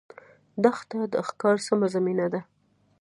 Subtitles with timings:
[0.63, 2.41] دښته د ښکار سمه زمینه ده.